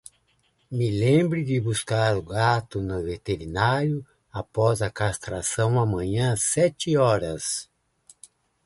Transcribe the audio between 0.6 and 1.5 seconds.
Me lembre